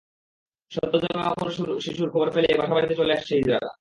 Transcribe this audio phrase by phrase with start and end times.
[0.71, 1.51] সদ্য জন্ম নেওয়া কোনো
[1.79, 3.69] শিশুর খবর পেলেই বাসাবাড়িতে চলে আসছে হিজড়ারা।